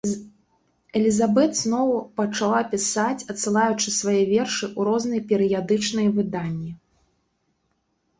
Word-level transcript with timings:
Элізабет 0.99 1.51
зноў 1.57 1.91
пачала 2.19 2.61
пісаць, 2.71 3.25
адсылаючы 3.33 3.93
свае 3.97 4.23
вершы 4.31 4.65
ў 4.77 4.87
розныя 4.89 5.21
перыядычныя 5.33 6.09
выданні. 6.17 6.71